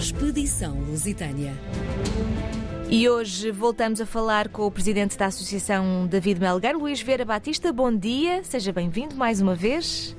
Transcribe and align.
Expedição 0.00 0.80
Lusitânia. 0.80 1.52
E 2.88 3.06
hoje 3.06 3.50
voltamos 3.50 4.00
a 4.00 4.06
falar 4.06 4.48
com 4.48 4.62
o 4.62 4.70
presidente 4.70 5.14
da 5.18 5.26
Associação 5.26 6.06
David 6.06 6.40
Melgar, 6.40 6.74
Luís 6.74 7.02
Vera 7.02 7.22
Batista. 7.22 7.70
Bom 7.70 7.94
dia, 7.94 8.42
seja 8.42 8.72
bem-vindo 8.72 9.14
mais 9.14 9.42
uma 9.42 9.54
vez. 9.54 10.16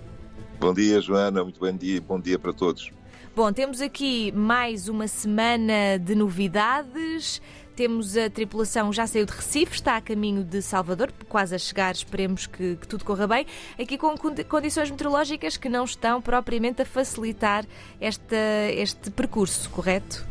Bom 0.61 0.75
dia, 0.75 1.01
Joana, 1.01 1.43
muito 1.43 1.59
bom 1.59 1.75
dia, 1.75 1.99
bom 1.99 2.19
dia 2.19 2.37
para 2.37 2.53
todos. 2.53 2.91
Bom, 3.35 3.51
temos 3.51 3.81
aqui 3.81 4.31
mais 4.31 4.87
uma 4.87 5.07
semana 5.07 5.97
de 5.97 6.13
novidades. 6.13 7.41
Temos 7.76 8.15
a 8.15 8.29
tripulação 8.29 8.94
já 8.94 9.08
saiu 9.08 9.26
de 9.26 9.31
Recife, 9.31 9.73
está 9.73 9.97
a 9.97 10.01
caminho 10.01 10.44
de 10.44 10.62
Salvador, 10.62 11.12
quase 11.27 11.55
a 11.55 11.58
chegar, 11.58 11.95
esperemos 11.95 12.45
que, 12.45 12.76
que 12.76 12.87
tudo 12.87 13.03
corra 13.03 13.26
bem. 13.26 13.47
Aqui 13.79 13.97
com 13.97 14.13
condições 14.47 14.91
meteorológicas 14.91 15.58
que 15.58 15.67
não 15.67 15.83
estão 15.83 16.21
propriamente 16.21 16.84
a 16.84 16.85
facilitar 16.85 17.66
esta, 17.99 18.35
este 18.71 19.09
percurso, 19.09 19.67
correto? 19.71 20.23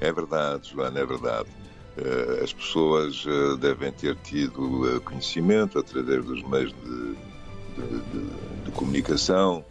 É 0.00 0.10
verdade, 0.10 0.70
Joana, 0.70 1.00
é 1.00 1.04
verdade. 1.04 1.50
Eh, 1.98 2.40
as 2.42 2.54
pessoas 2.54 3.26
eh, 3.28 3.56
devem 3.58 3.92
ter 3.92 4.16
tido 4.16 4.96
eh, 4.96 5.00
conhecimento 5.00 5.78
através 5.78 6.24
dos 6.24 6.42
meios 6.44 6.72
de, 6.72 7.29
de, 7.80 8.64
de, 8.64 8.70
comunicação, 8.72 9.64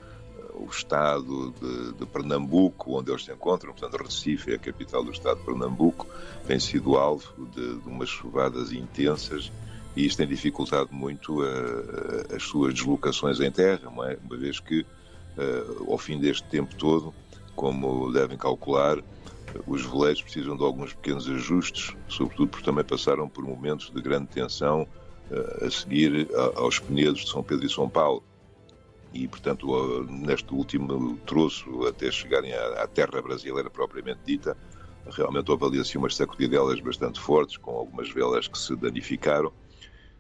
o 0.54 0.68
estado 0.70 1.54
de, 1.60 1.94
de, 1.94 2.06
Pernambuco, 2.06 2.98
onde 2.98 3.12
eles 3.12 3.24
se 3.24 3.32
encontram, 3.32 3.74
portanto, 3.74 4.02
Recife 4.02 4.52
é 4.52 4.56
a 4.56 4.60
capital 4.60 5.04
do 5.04 5.12
estado 5.12 5.40
de 5.40 5.46
Pernambuco, 5.46 6.06
tem 6.46 6.60
sido 6.60 6.98
alvo 6.98 7.48
de, 7.54 7.80
de 7.80 7.88
umas 7.88 8.10
chuvadas 8.10 8.72
intensas 8.72 9.52
e 9.96 10.06
isto 10.06 10.18
tem 10.18 10.28
dificultado 10.28 10.90
muito 10.92 11.42
a, 11.42 11.46
a, 12.34 12.36
as 12.36 12.44
suas 12.44 12.74
deslocações 12.74 13.40
em 13.40 13.52
terra, 13.52 13.82
é? 13.86 14.18
uma 14.24 14.38
vez 14.38 14.60
que, 14.60 14.82
uh, 14.82 15.92
ao 15.92 15.98
fim 15.98 16.20
deste 16.20 16.44
tempo 16.48 16.76
todo, 16.76 17.14
como 17.56 18.12
devem 18.12 18.38
calcular, 18.38 19.00
os 19.66 19.84
veleiros 19.86 20.22
precisam 20.22 20.56
de 20.56 20.64
alguns 20.64 20.94
pequenos 20.94 21.28
ajustes, 21.28 21.96
sobretudo 22.08 22.50
porque 22.50 22.66
também 22.66 22.84
passaram 22.84 23.28
por 23.28 23.44
momentos 23.44 23.90
de 23.90 24.02
grande 24.02 24.28
tensão 24.28 24.88
a 25.62 25.70
seguir 25.70 26.28
aos 26.56 26.80
penedos 26.80 27.22
de 27.22 27.30
São 27.30 27.44
Pedro 27.44 27.66
e 27.66 27.70
São 27.70 27.90
Paulo 27.90 28.24
e, 29.14 29.28
portanto, 29.28 30.04
neste 30.04 30.54
último 30.54 31.18
troço, 31.26 31.86
até 31.88 32.12
chegarem 32.12 32.54
à, 32.54 32.88
terra 32.88 33.22
brasileira 33.22 33.70
propriamente 33.70 34.20
dita, 34.26 34.56
realmente 35.12 35.50
houve 35.50 35.66
ali 35.66 35.80
assim 35.80 35.98
umas 35.98 36.16
sacudidelas 36.16 36.80
bastante 36.80 37.20
fortes, 37.20 37.58
com 37.58 37.72
algumas 37.72 38.10
velas 38.12 38.48
que 38.48 38.58
se 38.58 38.76
danificaram. 38.76 39.52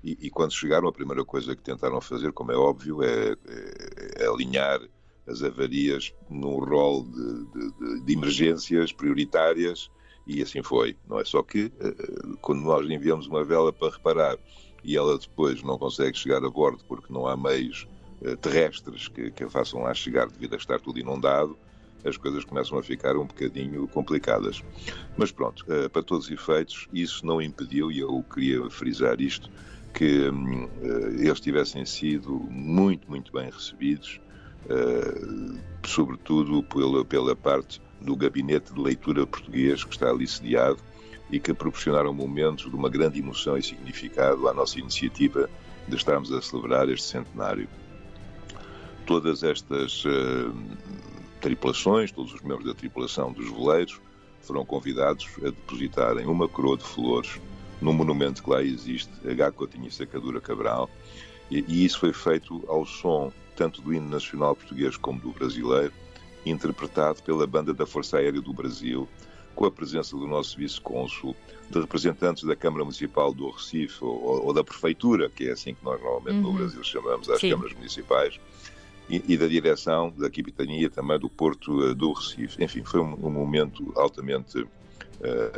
E, 0.03 0.17
e, 0.21 0.29
quando 0.29 0.53
chegaram, 0.53 0.87
a 0.87 0.93
primeira 0.93 1.23
coisa 1.23 1.55
que 1.55 1.61
tentaram 1.61 2.01
fazer, 2.01 2.31
como 2.31 2.51
é 2.51 2.55
óbvio, 2.55 3.03
é, 3.03 3.31
é, 3.47 4.23
é 4.23 4.27
alinhar 4.27 4.79
as 5.27 5.43
avarias 5.43 6.13
num 6.29 6.57
rol 6.57 7.03
de, 7.03 7.45
de, 7.45 8.05
de, 8.05 8.13
emergências 8.13 8.91
prioritárias, 8.91 9.91
e 10.25 10.41
assim 10.41 10.63
foi. 10.63 10.97
Não 11.07 11.19
é 11.19 11.25
só 11.25 11.43
que, 11.43 11.71
eh, 11.79 12.37
quando 12.41 12.61
nós 12.61 12.89
enviamos 12.89 13.27
uma 13.27 13.43
vela 13.43 13.73
para 13.73 13.91
reparar 13.91 14.37
e 14.83 14.95
ela 14.95 15.17
depois 15.17 15.61
não 15.63 15.77
consegue 15.77 16.17
chegar 16.17 16.43
a 16.43 16.49
bordo 16.49 16.83
porque 16.87 17.11
não 17.11 17.27
há 17.27 17.35
meios 17.35 17.87
eh, 18.21 18.35
terrestres 18.35 19.07
que, 19.07 19.31
que 19.31 19.43
a 19.43 19.49
façam 19.49 19.81
lá 19.81 19.93
chegar 19.93 20.27
devido 20.27 20.53
a 20.53 20.57
estar 20.57 20.79
tudo 20.79 20.99
inundado, 20.99 21.57
as 22.03 22.17
coisas 22.17 22.45
começam 22.45 22.77
a 22.77 22.83
ficar 22.83 23.15
um 23.17 23.25
bocadinho 23.25 23.87
complicadas. 23.87 24.63
Mas 25.17 25.31
pronto, 25.31 25.65
eh, 25.69 25.87
para 25.89 26.03
todos 26.03 26.25
os 26.25 26.31
efeitos, 26.31 26.87
isso 26.93 27.25
não 27.25 27.41
impediu, 27.41 27.91
e 27.91 27.99
eu 27.99 28.23
queria 28.23 28.69
frisar 28.69 29.21
isto, 29.21 29.49
que 29.93 30.29
hum, 30.29 30.69
eh, 30.81 31.25
eles 31.25 31.39
tivessem 31.39 31.85
sido 31.85 32.31
muito, 32.49 33.09
muito 33.09 33.31
bem 33.31 33.49
recebidos, 33.49 34.19
sobretudo 35.83 36.61
pela, 36.61 37.03
pela 37.03 37.35
parte 37.35 37.81
do 37.99 38.15
gabinete 38.15 38.71
de 38.71 38.79
leitura 38.79 39.25
português 39.25 39.83
que 39.83 39.93
está 39.93 40.09
ali 40.11 40.27
sediado 40.27 40.79
e 41.31 41.39
que 41.39 41.53
proporcionaram 41.53 42.13
momentos 42.13 42.69
de 42.69 42.75
uma 42.75 42.89
grande 42.89 43.19
emoção 43.19 43.57
e 43.57 43.63
significado 43.63 44.47
à 44.47 44.53
nossa 44.53 44.79
iniciativa 44.79 45.49
de 45.87 45.95
estarmos 45.95 46.31
a 46.31 46.41
celebrar 46.41 46.89
este 46.89 47.07
centenário 47.07 47.67
todas 49.05 49.41
estas 49.43 50.05
uh, 50.05 50.53
tripulações, 51.41 52.11
todos 52.11 52.33
os 52.33 52.41
membros 52.41 52.65
da 52.65 52.75
tripulação 52.75 53.31
dos 53.31 53.49
veleiros, 53.49 53.99
foram 54.41 54.63
convidados 54.63 55.27
a 55.39 55.45
depositarem 55.45 56.27
uma 56.27 56.47
coroa 56.47 56.77
de 56.77 56.83
flores 56.83 57.39
num 57.81 57.93
monumento 57.93 58.43
que 58.43 58.49
lá 58.49 58.61
existe, 58.61 59.11
H. 59.27 59.51
Coutinho 59.53 59.87
e 59.87 59.91
Sacadura 59.91 60.39
Cabral, 60.39 60.89
e, 61.49 61.63
e 61.67 61.85
isso 61.85 61.99
foi 61.99 62.13
feito 62.13 62.63
ao 62.67 62.85
som 62.85 63.31
tanto 63.55 63.81
do 63.81 63.93
hino 63.93 64.07
nacional 64.07 64.55
português 64.55 64.95
como 64.95 65.19
do 65.19 65.31
brasileiro, 65.31 65.91
interpretado 66.45 67.21
pela 67.23 67.45
Banda 67.45 67.73
da 67.73 67.85
Força 67.85 68.17
Aérea 68.17 68.41
do 68.41 68.53
Brasil, 68.53 69.07
com 69.59 69.65
a 69.65 69.71
presença 69.71 70.15
do 70.15 70.25
nosso 70.25 70.57
vice-cônsul, 70.57 71.35
de 71.69 71.81
representantes 71.81 72.45
da 72.45 72.55
Câmara 72.55 72.85
Municipal 72.85 73.33
do 73.33 73.49
Recife 73.49 74.01
ou, 74.05 74.45
ou, 74.45 74.53
da 74.53 74.63
Prefeitura, 74.63 75.29
que 75.29 75.49
é 75.49 75.51
assim 75.51 75.73
que 75.73 75.83
nós 75.83 76.01
normalmente 76.01 76.37
uhum. 76.37 76.53
no 76.53 76.53
Brasil 76.53 76.81
chamamos 76.81 77.29
às 77.29 77.41
Sim. 77.41 77.49
câmaras 77.49 77.73
municipais, 77.73 78.39
e, 79.09 79.21
e 79.27 79.37
da 79.37 79.47
direção 79.47 80.13
da 80.17 80.29
capitania 80.29 80.89
também 80.89 81.19
do 81.19 81.27
Porto 81.27 81.73
uh, 81.73 81.93
do 81.93 82.13
Recife. 82.13 82.63
Enfim, 82.63 82.85
foi 82.85 83.01
um, 83.01 83.13
um 83.21 83.29
momento 83.29 83.91
altamente 83.97 84.61
uh, 84.61 84.69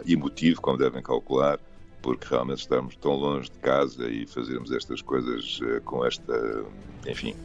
emotivo, 0.07 0.59
como 0.59 0.79
devem 0.79 1.03
calcular, 1.03 1.59
porque 2.01 2.28
realmente 2.29 2.59
estamos 2.59 2.95
tão 2.95 3.13
longe 3.13 3.50
de 3.50 3.57
casa 3.59 4.09
e 4.09 4.25
fazermos 4.25 4.72
estas 4.72 5.01
coisas 5.01 5.59
uh, 5.62 5.81
com 5.81 6.06
esta, 6.06 6.66
enfim, 7.07 7.35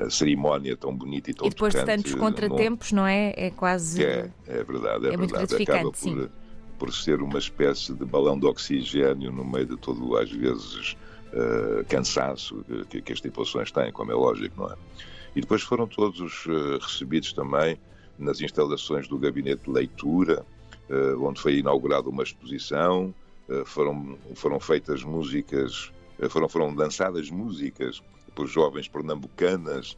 uh, 0.00 0.10
cerimónia 0.10 0.76
tão 0.76 0.94
bonita 0.94 1.30
e 1.30 1.34
tão 1.34 1.46
E 1.46 1.50
depois 1.50 1.74
de 1.74 1.84
tantos 1.84 2.14
contratempos, 2.14 2.92
não 2.92 3.06
é? 3.06 3.34
É 3.36 3.50
quase. 3.50 4.02
É, 4.04 4.30
é 4.46 4.62
verdade, 4.62 5.08
é, 5.08 5.14
é 5.14 5.16
verdade. 5.16 5.62
Acaba 5.62 5.90
por, 5.90 5.96
sim. 5.96 6.28
por 6.78 6.94
ser 6.94 7.20
uma 7.20 7.38
espécie 7.38 7.92
de 7.92 8.04
balão 8.04 8.38
de 8.38 8.46
oxigênio 8.46 9.32
no 9.32 9.44
meio 9.44 9.66
de 9.66 9.76
todo, 9.76 10.16
às 10.16 10.30
vezes, 10.30 10.96
uh, 11.32 11.84
cansaço 11.88 12.64
que, 12.88 13.02
que 13.02 13.12
as 13.12 13.20
tripulações 13.20 13.72
têm, 13.72 13.90
como 13.90 14.12
é 14.12 14.14
lógico, 14.14 14.60
não 14.60 14.72
é? 14.72 14.76
E 15.34 15.40
depois 15.40 15.62
foram 15.62 15.88
todos 15.88 16.46
recebidos 16.80 17.32
também 17.32 17.76
nas 18.16 18.40
instalações 18.40 19.08
do 19.08 19.18
gabinete 19.18 19.64
de 19.64 19.70
leitura, 19.72 20.46
onde 21.18 21.40
foi 21.40 21.58
inaugurada 21.58 22.08
uma 22.08 22.22
exposição, 22.22 23.12
foram, 23.66 24.18
foram 24.34 24.60
feitas 24.60 25.02
músicas, 25.02 25.92
foram, 26.30 26.48
foram 26.48 26.74
dançadas 26.74 27.30
músicas 27.30 28.02
por 28.34 28.46
jovens 28.46 28.88
pernambucanas 28.88 29.96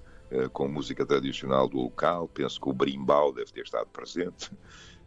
com 0.52 0.66
música 0.66 1.06
tradicional 1.06 1.68
do 1.68 1.78
local, 1.78 2.28
penso 2.28 2.60
que 2.60 2.68
o 2.68 2.72
brimbal 2.72 3.32
deve 3.32 3.52
ter 3.52 3.62
estado 3.62 3.86
presente. 3.86 4.50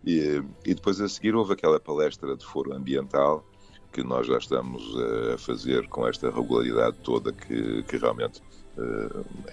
E, 0.05 0.41
e 0.65 0.73
depois 0.73 1.01
a 1.01 1.09
seguir 1.09 1.35
houve 1.35 1.51
aquela 1.51 1.77
palestra 1.77 2.37
de 2.37 2.45
foro 2.45 2.73
ambiental 2.73 3.45
que 3.91 4.01
nós 4.01 4.27
já 4.27 4.37
estamos 4.37 4.81
a 5.33 5.37
fazer 5.37 5.87
com 5.89 6.07
esta 6.07 6.29
regularidade 6.29 6.97
toda 7.03 7.33
que, 7.33 7.83
que 7.83 7.97
realmente 7.97 8.41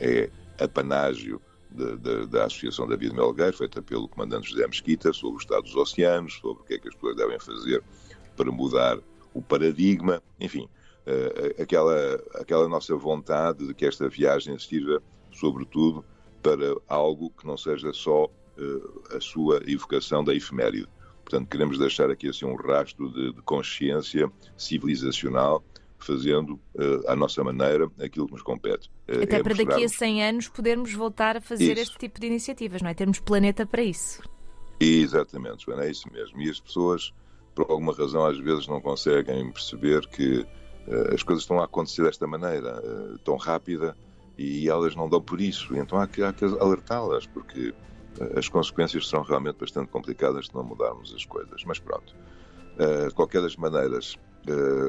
é 0.01 0.31
apanágio 0.61 1.41
da 2.31 2.47
Associação 2.47 2.87
David 2.87 3.13
Melgueiro, 3.15 3.57
feita 3.57 3.83
pelo 3.83 4.09
comandante 4.09 4.49
José 4.49 4.67
Mesquita, 4.67 5.13
sobre 5.13 5.37
o 5.37 5.41
estado 5.41 5.63
dos 5.65 5.77
oceanos, 5.77 6.35
sobre 6.35 6.63
o 6.63 6.65
que 6.65 6.75
é 6.75 6.79
que 6.79 6.89
as 6.89 6.95
pessoas 6.95 7.17
devem 7.17 7.39
fazer 7.39 7.83
para 8.37 8.51
mudar 8.53 8.99
o 9.35 9.43
paradigma, 9.43 10.23
enfim, 10.41 10.69
uh, 11.07 11.63
aquela, 11.63 12.23
aquela 12.35 12.69
nossa 12.69 12.95
vontade 12.97 13.67
de 13.67 13.75
que 13.75 13.87
esta 13.87 14.09
viagem 14.09 14.59
sirva, 14.59 15.03
sobretudo, 15.33 16.05
para 16.43 16.77
algo 16.89 17.31
que 17.31 17.47
não 17.47 17.57
seja 17.57 17.93
só 17.93 18.25
uh, 18.27 19.17
a 19.17 19.21
sua 19.21 19.63
evocação 19.67 20.23
da 20.23 20.35
efeméride. 20.35 20.89
Portanto, 21.25 21.49
queremos 21.49 21.79
deixar 21.79 22.11
aqui 22.11 22.29
assim 22.29 22.47
um 22.47 22.55
rastro 22.55 23.11
de, 23.11 23.33
de 23.33 23.43
consciência 23.43 24.31
civilizacional 24.57 25.65
fazendo 25.99 26.53
uh, 26.75 27.09
à 27.09 27.17
nossa 27.17 27.43
maneira 27.43 27.91
aquilo 28.01 28.27
que 28.27 28.33
nos 28.33 28.43
compete. 28.43 28.89
Uh, 29.09 29.23
Até 29.23 29.37
é 29.37 29.43
para 29.43 29.55
daqui 29.55 29.85
a 29.85 29.89
100 29.89 30.25
anos 30.25 30.49
podermos 30.49 30.93
voltar 30.93 31.37
a 31.37 31.41
fazer 31.41 31.73
isso. 31.73 31.83
este 31.83 31.99
tipo 31.99 32.21
de 32.21 32.27
iniciativas, 32.27 32.81
não 32.81 32.91
é? 32.91 32.95
Termos 32.95 33.19
planeta 33.19 33.67
para 33.67 33.83
isso. 33.83 34.23
Exatamente, 34.79 35.65
Joana, 35.65 35.84
é 35.84 35.91
isso 35.91 36.10
mesmo. 36.13 36.41
E 36.41 36.51
as 36.51 36.60
pessoas, 36.60 37.13
por 37.57 37.71
alguma 37.71 37.93
razão, 37.95 38.25
às 38.25 38.39
vezes 38.39 38.69
não 38.69 38.81
conseguem 38.81 39.51
perceber 39.51 40.07
que 40.07 40.47
uh, 40.87 41.15
as 41.15 41.23
coisas 41.23 41.43
estão 41.43 41.59
a 41.59 41.65
acontecer 41.65 42.03
desta 42.05 42.27
maneira, 42.27 42.81
tão 43.25 43.37
rápida, 43.37 43.97
e 44.39 44.69
elas 44.69 44.95
não 44.95 45.09
dão 45.09 45.21
por 45.21 45.41
isso. 45.41 45.75
Então 45.77 45.99
há 45.99 46.07
que, 46.07 46.21
que 46.35 46.45
alertá-las, 46.45 47.27
porque 47.27 47.75
as 48.37 48.49
consequências 48.49 49.09
serão 49.09 49.23
realmente 49.23 49.57
bastante 49.59 49.89
complicadas 49.89 50.47
se 50.47 50.55
não 50.55 50.63
mudarmos 50.63 51.15
as 51.15 51.25
coisas. 51.25 51.65
Mas 51.65 51.79
pronto. 51.79 52.15
de 53.09 53.15
qualquer 53.15 53.41
das 53.41 53.57
maneiras, 53.57 54.19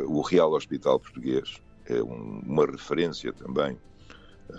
o 0.08 0.22
Real 0.22 0.52
Hospital 0.52 1.00
Português 1.00 1.62
é 1.86 2.04
um, 2.04 2.42
uma 2.46 2.66
referência 2.66 3.32
também 3.32 3.78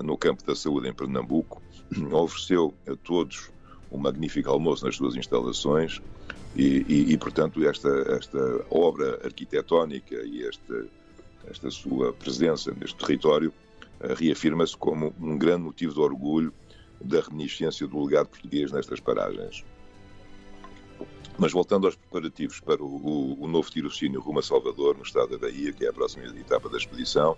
no 0.01 0.17
campo 0.17 0.45
da 0.45 0.55
saúde 0.55 0.89
em 0.89 0.95
Pernambuco. 0.95 1.63
Ofereceu 2.13 2.75
a 2.87 2.97
todos 2.97 3.51
um 3.91 3.99
magnífico 3.99 4.51
almoço 4.51 4.85
nas 4.85 4.97
suas 4.97 5.17
instalações 5.17 6.01
e, 6.55 6.85
e, 6.89 7.13
e 7.13 7.19
portanto, 7.19 7.67
esta, 7.67 7.89
esta 8.17 8.65
obra 8.71 9.21
arquitetónica 9.25 10.17
e 10.25 10.47
esta, 10.47 10.87
esta 11.47 11.71
sua 11.71 12.13
presença 12.13 12.73
neste 12.73 12.97
território 12.97 13.53
uh, 14.01 14.15
reafirma-se 14.15 14.77
como 14.77 15.15
um 15.21 15.39
grande 15.39 15.63
motivo 15.65 15.95
de 15.95 16.01
orgulho 16.01 16.53
da 17.01 17.21
reminiscência 17.21 17.87
do 17.87 18.03
legado 18.03 18.29
português 18.29 18.73
nestas 18.73 19.01
paragens. 19.01 19.65
Mas 21.39 21.53
voltando 21.53 21.87
aos 21.87 21.95
preparativos 21.95 22.59
para 22.59 22.83
o, 22.83 22.87
o, 22.87 23.45
o 23.45 23.47
novo 23.49 23.71
tirocínio 23.71 24.21
rumo 24.21 24.41
a 24.41 24.43
Salvador, 24.43 24.97
no 24.97 25.05
estado 25.05 25.31
da 25.31 25.39
Bahia, 25.39 25.73
que 25.73 25.87
é 25.87 25.89
a 25.89 25.93
próxima 25.93 26.27
etapa 26.27 26.69
da 26.69 26.77
expedição, 26.77 27.37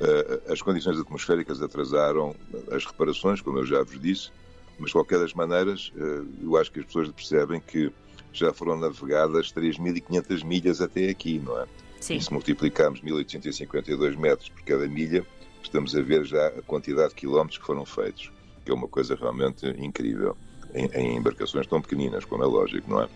uh, 0.00 0.52
as 0.52 0.60
condições 0.60 1.00
atmosféricas 1.00 1.62
atrasaram 1.62 2.36
as 2.70 2.84
reparações, 2.84 3.40
como 3.40 3.58
eu 3.58 3.64
já 3.64 3.82
vos 3.82 3.98
disse, 3.98 4.30
mas 4.78 4.88
de 4.88 4.92
qualquer 4.92 5.18
das 5.18 5.34
maneiras, 5.34 5.92
uh, 5.96 6.26
eu 6.42 6.56
acho 6.56 6.70
que 6.70 6.80
as 6.80 6.86
pessoas 6.86 7.08
percebem 7.10 7.60
que 7.60 7.92
já 8.32 8.52
foram 8.52 8.76
navegadas 8.76 9.52
3.500 9.52 10.44
milhas 10.44 10.80
até 10.80 11.08
aqui, 11.08 11.38
não 11.38 11.60
é? 11.60 11.66
Sim. 12.00 12.16
E 12.16 12.22
se 12.22 12.32
multiplicarmos 12.32 13.00
1.852 13.00 14.16
metros 14.16 14.48
por 14.50 14.62
cada 14.62 14.86
milha, 14.86 15.26
estamos 15.62 15.94
a 15.96 16.02
ver 16.02 16.24
já 16.24 16.48
a 16.48 16.62
quantidade 16.62 17.10
de 17.10 17.14
quilómetros 17.16 17.58
que 17.58 17.64
foram 17.64 17.84
feitos, 17.86 18.30
que 18.64 18.70
é 18.70 18.74
uma 18.74 18.88
coisa 18.88 19.14
realmente 19.14 19.66
incrível 19.78 20.36
em, 20.74 20.86
em 20.94 21.16
embarcações 21.16 21.66
tão 21.66 21.80
pequeninas, 21.80 22.24
como 22.24 22.42
é 22.42 22.46
lógico, 22.46 22.90
não 22.90 23.02
é? 23.02 23.08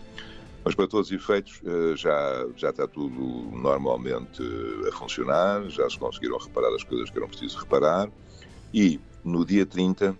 Mas 0.63 0.75
para 0.75 0.87
todos 0.87 1.09
os 1.09 1.13
efeitos 1.13 1.59
eh, 1.65 1.95
já, 1.95 2.47
já 2.55 2.69
está 2.69 2.87
tudo 2.87 3.49
normalmente 3.51 4.43
eh, 4.43 4.89
a 4.89 4.91
funcionar, 4.91 5.67
já 5.69 5.89
se 5.89 5.97
conseguiram 5.97 6.37
reparar 6.37 6.73
as 6.75 6.83
coisas 6.83 7.09
que 7.09 7.17
eram 7.17 7.27
preciso 7.27 7.57
reparar 7.57 8.09
e 8.71 8.99
no 9.23 9.43
dia 9.43 9.65
30, 9.65 10.15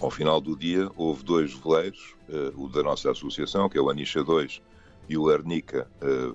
ao 0.00 0.10
final 0.10 0.40
do 0.40 0.56
dia, 0.56 0.90
houve 0.96 1.24
dois 1.24 1.52
veleiros, 1.54 2.14
eh, 2.28 2.52
o 2.56 2.68
da 2.68 2.82
nossa 2.82 3.10
associação, 3.10 3.68
que 3.68 3.78
é 3.78 3.80
o 3.80 3.90
Anisha 3.90 4.22
2 4.22 4.62
e 5.08 5.16
o 5.16 5.30
Arnica, 5.30 5.88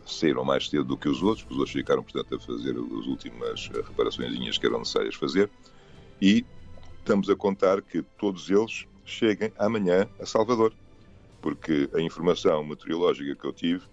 saíram 0.03 0.43
mais 0.43 0.67
cedo 0.67 0.83
do 0.83 0.97
que 0.97 1.07
os 1.07 1.21
outros, 1.21 1.45
os 1.47 1.57
outros 1.57 1.71
ficaram, 1.71 2.01
portanto, 2.01 2.35
a 2.35 2.39
fazer 2.39 2.71
as 2.71 3.05
últimas 3.05 3.67
reparações 3.67 4.57
que 4.57 4.65
eram 4.65 4.79
necessárias 4.79 5.13
fazer. 5.13 5.47
E 6.19 6.43
estamos 6.97 7.29
a 7.29 7.35
contar 7.35 7.83
que 7.83 8.01
todos 8.17 8.49
eles 8.49 8.87
cheguem 9.05 9.51
amanhã 9.59 10.07
a 10.19 10.25
Salvador, 10.25 10.73
porque 11.39 11.89
a 11.93 11.99
informação 11.99 12.63
meteorológica 12.63 13.35
que 13.35 13.45
eu 13.45 13.53
tive 13.53 13.83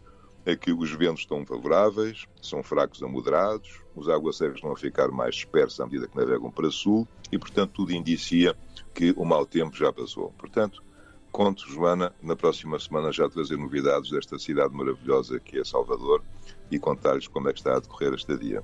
é 0.46 0.56
que 0.56 0.72
os 0.72 0.90
ventos 0.92 1.20
estão 1.20 1.44
favoráveis, 1.44 2.24
são 2.40 2.62
fracos 2.62 3.02
a 3.02 3.08
moderados, 3.08 3.80
os 3.94 4.08
aguaceiros 4.08 4.62
a 4.64 4.76
ficar 4.76 5.08
mais 5.08 5.34
dispersos 5.34 5.80
à 5.80 5.84
medida 5.84 6.08
que 6.08 6.16
navegam 6.16 6.50
para 6.50 6.70
sul 6.70 7.06
e, 7.30 7.38
portanto, 7.38 7.72
tudo 7.74 7.92
indicia 7.92 8.56
que 8.94 9.12
o 9.16 9.24
mau 9.24 9.46
tempo 9.46 9.76
já 9.76 9.92
passou. 9.92 10.32
Portanto, 10.38 10.82
conto, 11.30 11.68
Joana, 11.68 12.12
na 12.22 12.36
próxima 12.36 12.78
semana 12.78 13.12
já 13.12 13.28
trazer 13.28 13.56
novidades 13.56 14.10
desta 14.10 14.38
cidade 14.38 14.74
maravilhosa 14.74 15.38
que 15.38 15.58
é 15.58 15.64
Salvador 15.64 16.22
e 16.70 16.78
contar-lhes 16.78 17.28
como 17.28 17.48
é 17.48 17.52
que 17.52 17.58
está 17.58 17.76
a 17.76 17.80
decorrer 17.80 18.14
esta 18.14 18.36
dia. 18.36 18.62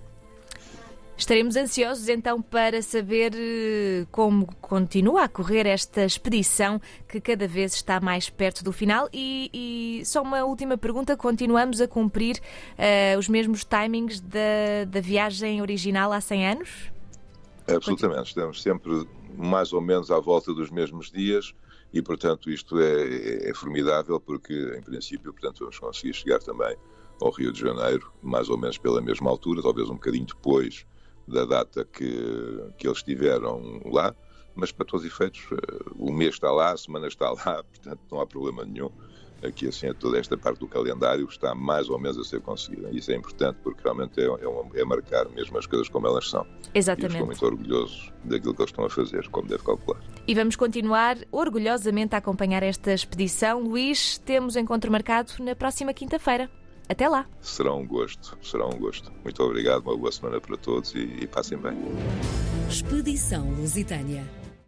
Estaremos 1.19 1.57
ansiosos 1.57 2.11
então 2.11 2.43
para 2.43 2.83
saber 2.83 3.33
eh, 3.35 4.07
como 4.13 4.47
continua 4.61 5.25
a 5.25 5.29
correr 5.29 5.67
esta 5.67 6.05
expedição 6.05 6.79
que 7.09 7.23
cada 7.23 7.49
vez 7.49 7.75
está 7.75 7.99
mais 7.99 8.29
perto 8.29 8.63
do 8.63 8.71
final. 8.71 9.09
E, 9.15 9.51
e 9.53 10.05
só 10.05 10.21
uma 10.21 10.45
última 10.45 10.77
pergunta: 10.77 11.17
continuamos 11.17 11.81
a 11.81 11.89
cumprir 11.89 12.37
uh, 12.37 13.19
os 13.19 13.31
mesmos 13.31 13.65
timings 13.65 14.21
da, 14.21 14.85
da 14.87 15.01
viagem 15.01 15.63
original 15.63 16.13
há 16.13 16.21
100 16.21 16.49
anos? 16.49 16.96
Absolutamente, 17.69 18.29
estamos 18.29 18.63
sempre 18.63 19.09
mais 19.37 19.73
ou 19.73 19.81
menos 19.81 20.11
à 20.11 20.21
volta 20.21 20.55
dos 20.55 20.71
mesmos 20.71 21.11
dias 21.11 21.53
e, 21.93 22.01
portanto, 22.01 22.51
isto 22.51 22.79
é, 22.79 23.49
é, 23.49 23.55
formidável 23.55 24.21
porque, 24.21 24.55
em 24.77 24.83
princípio, 24.83 25.33
portanto, 25.33 25.61
vamos 25.61 25.79
conseguir 25.79 26.15
chegar 26.15 26.39
também 26.39 26.77
ao 27.21 27.31
Rio 27.31 27.53
de 27.53 27.61
Janeiro, 27.61 28.13
mais 28.23 28.49
ou 28.49 28.59
menos 28.59 28.79
pela 28.79 29.01
mesma 29.01 29.31
altura, 29.31 29.63
talvez 29.63 29.89
um 29.89 29.95
bocadinho 29.95 30.27
depois 30.27 30.87
da 31.27 31.45
data 31.45 31.85
que, 31.85 32.73
que 32.79 32.87
eles 32.87 32.99
estiveram 32.99 33.81
lá, 33.87 34.15
mas 34.55 34.73
para 34.73 34.87
todos 34.87 35.05
os 35.05 35.13
efeitos, 35.13 35.41
eh, 35.53 35.91
o 35.97 36.13
mês 36.13 36.35
está 36.35 36.51
lá, 36.51 36.73
a 36.73 36.77
semana 36.77 37.09
está 37.09 37.31
lá, 37.31 37.63
portanto 37.65 38.01
não 38.11 38.21
há 38.21 38.27
problema 38.27 38.65
nenhum. 38.65 38.91
Aqui, 39.43 39.69
assim, 39.69 39.93
toda 39.95 40.19
esta 40.19 40.37
parte 40.37 40.59
do 40.61 40.67
calendário 40.67 41.27
está 41.27 41.55
mais 41.55 41.89
ou 41.89 41.99
menos 41.99 42.19
a 42.19 42.25
ser 42.25 42.41
conseguida. 42.41 42.89
Isso 42.91 43.11
é 43.13 43.17
importante 43.17 43.59
porque 43.63 43.83
realmente 43.83 44.21
é, 44.21 44.25
é, 44.25 44.81
é 44.81 44.85
marcar 44.85 45.29
mesmo 45.31 45.59
as 45.59 45.67
coisas 45.67 45.89
como 45.89 46.07
elas 46.07 46.29
são. 46.29 46.47
Exatamente. 46.75 47.13
E 47.13 47.17
estou 47.17 47.27
muito 47.27 47.47
orgulhoso 47.47 48.13
daquilo 48.25 48.55
que 48.55 48.63
eles 48.63 48.71
estão 48.71 48.85
a 48.85 48.91
fazer, 48.91 49.29
como 49.29 49.49
deve 49.49 49.63
calcular. 49.63 50.01
E 50.27 50.35
vamos 50.35 50.57
continuar 50.57 51.19
orgulhosamente 51.31 52.15
a 52.15 52.19
acompanhar 52.19 52.63
esta 52.63 52.93
expedição. 52.93 53.63
Luís, 53.63 54.19
temos 54.19 54.57
encontro 54.57 54.91
marcado 54.91 55.33
na 55.41 55.55
próxima 55.55 55.93
quinta-feira. 55.93 56.51
Até 56.89 57.09
lá. 57.09 57.27
Será 57.41 57.75
um 57.75 57.87
gosto, 57.87 58.39
será 58.43 58.65
um 58.67 58.79
gosto. 58.79 59.13
Muito 59.25 59.43
obrigado, 59.43 59.83
uma 59.83 59.97
boa 59.97 60.13
semana 60.13 60.41
para 60.41 60.57
todos 60.57 60.95
e, 60.95 61.01
e 61.21 61.27
passem 61.27 61.59
bem. 61.59 61.77
Expedição 62.69 63.51
Lusitânia. 63.57 64.46